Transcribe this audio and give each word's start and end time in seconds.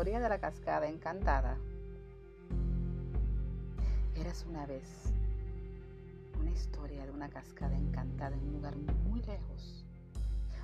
historia 0.00 0.20
de 0.20 0.30
la 0.30 0.38
cascada 0.38 0.88
encantada. 0.88 1.58
Eras 4.14 4.46
una 4.48 4.64
vez 4.64 5.12
una 6.40 6.50
historia 6.52 7.04
de 7.04 7.10
una 7.10 7.28
cascada 7.28 7.76
encantada 7.76 8.34
en 8.34 8.42
un 8.44 8.52
lugar 8.54 8.74
muy 9.04 9.20
lejos, 9.20 9.84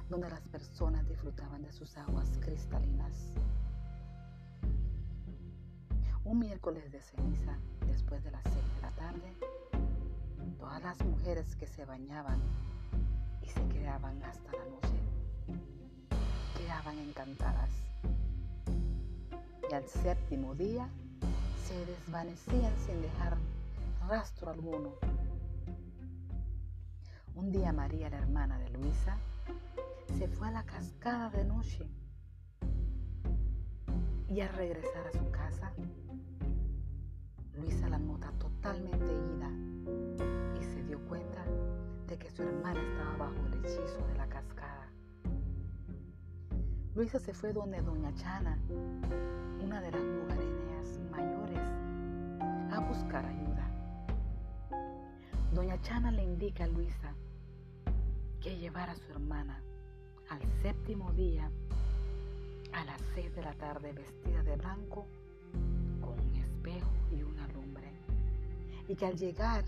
donde 0.09 0.31
las 0.31 0.41
personas 0.49 1.07
disfrutaban 1.07 1.61
de 1.61 1.71
sus 1.71 1.99
aguas 1.99 2.31
cristalinas. 2.41 3.35
Un 6.25 6.39
miércoles 6.39 6.91
de 6.91 7.03
ceniza, 7.03 7.59
después 7.87 8.25
de 8.25 8.31
las 8.31 8.43
seis 8.43 8.75
de 8.77 8.81
la 8.81 8.91
tarde, 8.93 9.37
todas 10.59 10.83
las 10.83 11.05
mujeres 11.05 11.55
que 11.57 11.67
se 11.67 11.85
bañaban 11.85 12.41
y 13.43 13.51
se 13.51 13.69
quedaban 13.69 14.23
hasta 14.23 14.51
la 14.53 14.65
noche 14.65 14.97
quedaban 16.57 16.99
encantadas. 17.01 17.96
Y 19.71 19.75
al 19.75 19.87
séptimo 19.89 20.55
día 20.55 20.89
se 21.67 21.75
desvanecían 21.87 22.73
sin 22.87 23.03
dejar 23.03 23.37
rastro 24.09 24.51
alguno. 24.51 24.93
Un 27.35 27.51
día 27.51 27.73
María, 27.73 28.09
la 28.09 28.19
hermana 28.19 28.59
de 28.59 28.71
Luisa, 28.71 29.19
se 30.19 30.29
fue 30.29 30.49
a 30.49 30.53
la 30.53 30.65
cascada 30.65 31.31
de 31.31 31.45
noche 31.45 31.89
y 34.29 34.41
al 34.41 34.49
regresar 34.51 35.07
a 35.07 35.13
su 35.13 35.31
casa, 35.31 35.73
Luisa 37.55 37.89
la 37.89 37.99
nota 37.99 38.31
totalmente 38.39 39.07
ida 39.07 39.51
y 40.61 40.65
se 40.65 40.83
dio 40.85 41.01
cuenta 41.09 41.45
de 42.07 42.19
que 42.19 42.31
su 42.31 42.43
hermana 42.43 42.81
estaba 42.81 43.17
bajo 43.17 43.47
el 43.47 43.65
hechizo 43.65 44.07
de 44.07 44.15
la 44.15 44.29
cascada. 44.29 44.91
Luisa 46.95 47.19
se 47.19 47.35
fue 47.35 47.53
donde 47.53 47.81
doña 47.83 48.15
Chana, 48.15 48.59
de 49.81 49.91
las 49.91 50.03
lugareñas 50.03 50.99
mayores, 51.11 51.61
a 52.73 52.81
buscar 52.81 53.27
ayuda. 53.27 53.71
Doña 55.53 55.81
Chana 55.83 56.11
le 56.11 56.25
indica 56.25 56.65
a 56.65 56.67
Luisa 56.67 57.15
que 58.41 58.57
llevara 58.57 58.93
a 58.93 58.97
su 58.97 59.13
hermana 59.13 59.61
al 60.31 60.41
séptimo 60.63 61.13
día 61.13 61.51
a 62.73 62.85
las 62.85 63.01
seis 63.15 63.35
de 63.35 63.43
la 63.43 63.53
tarde 63.55 63.93
vestida 63.93 64.43
de 64.43 64.57
blanco 64.57 65.07
con 66.01 66.19
un 66.21 66.37
espejo 66.37 66.91
y 67.13 67.23
una 67.23 67.47
lumbre 67.49 67.93
y 68.89 68.95
que 68.95 69.07
al 69.07 69.17
llegar 69.17 69.65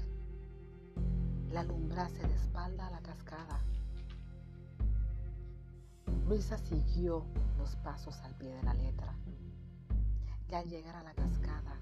la 1.50 1.60
alumbrase 1.60 2.26
de 2.26 2.34
espalda 2.34 2.86
a 2.86 2.90
la 2.90 3.00
cascada. 3.00 3.60
Luisa 6.26 6.56
siguió 6.58 7.24
los 7.58 7.76
pasos 7.76 8.18
al 8.20 8.34
pie 8.34 8.54
de 8.54 8.62
la 8.62 8.74
letra 8.74 9.14
y 10.50 10.54
al 10.54 10.68
llegar 10.68 10.96
a 10.96 11.02
la 11.02 11.12
cascada 11.12 11.76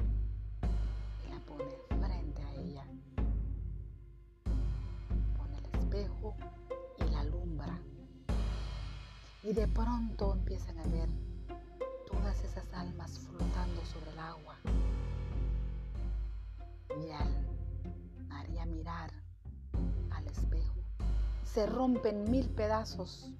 la 1.30 1.38
pone 1.46 1.76
frente 1.88 2.42
a 2.42 2.54
ella. 2.54 2.84
Pone 5.36 5.58
el 5.58 5.80
espejo 5.80 6.36
y 6.98 7.10
la 7.10 7.20
alumbra 7.20 7.78
y 9.44 9.52
de 9.52 9.68
pronto 9.68 10.32
empiezan 10.32 10.78
a 10.78 10.86
ver 10.88 11.08
todas 12.10 12.42
esas 12.42 12.72
almas 12.74 13.20
flotando 13.20 13.84
sobre 13.84 14.10
el 14.10 14.18
agua. 14.18 14.56
Y 16.90 17.10
al 17.10 18.26
María 18.28 18.66
mirar 18.66 19.12
al 20.10 20.26
espejo, 20.26 20.74
se 21.44 21.66
rompen 21.66 22.28
mil 22.30 22.48
pedazos 22.48 23.30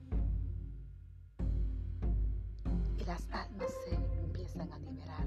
y 2.99 3.05
las 3.05 3.29
almas 3.33 3.73
se 3.85 4.26
a 4.61 4.79
liberar. 4.79 5.27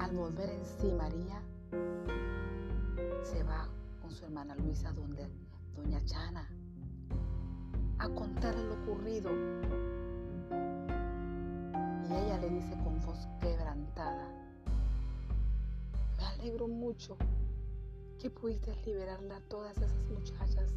Al 0.00 0.16
volver 0.16 0.50
en 0.50 0.64
sí 0.64 0.92
María, 0.92 1.42
se 3.22 3.42
va 3.44 3.68
con 4.00 4.10
su 4.10 4.24
hermana 4.24 4.54
Luisa 4.56 4.92
donde 4.92 5.28
doña 5.76 6.02
Chana 6.04 6.48
a 7.98 8.08
contarle 8.08 8.64
lo 8.64 8.74
ocurrido. 8.82 9.30
Y 12.08 12.14
ella 12.14 12.38
le 12.38 12.50
dice 12.50 12.76
con 12.82 13.00
voz 13.02 13.28
quebrantada, 13.40 14.28
me 16.18 16.24
alegro 16.24 16.68
mucho 16.68 17.16
que 18.18 18.30
pudiste 18.30 18.74
liberarla 18.86 19.36
a 19.36 19.40
todas 19.42 19.76
esas 19.76 20.04
muchachas, 20.10 20.74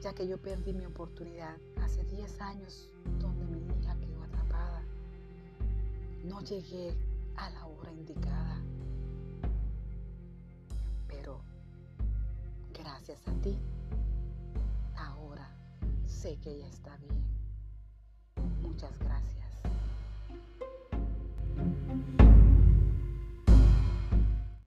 ya 0.00 0.14
que 0.14 0.26
yo 0.26 0.38
perdí 0.38 0.72
mi 0.72 0.86
oportunidad 0.86 1.56
hace 1.82 2.02
10 2.04 2.40
años 2.40 2.90
donde 3.18 3.44
mi 3.44 3.58
hija 3.74 3.94
quedó 3.98 4.22
atrapada. 4.22 4.82
No 6.24 6.40
llegué 6.42 6.96
a 7.36 7.50
la 7.50 7.66
hora 7.66 7.92
indicada, 7.92 8.62
pero 11.06 11.40
gracias 12.72 13.26
a 13.28 13.32
ti, 13.42 13.58
ahora 14.96 15.50
sé 16.06 16.38
que 16.38 16.52
ella 16.52 16.68
está 16.68 16.96
bien. 16.96 17.22
Muchas 18.62 18.98
gracias. 18.98 19.09